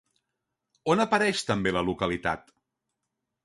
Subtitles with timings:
[0.93, 2.53] On apareix també la localitat?